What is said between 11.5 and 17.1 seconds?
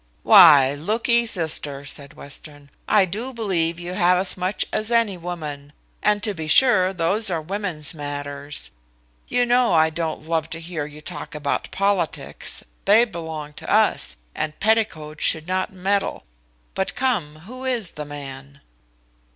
politics; they belong to us, and petticoats should not meddle: but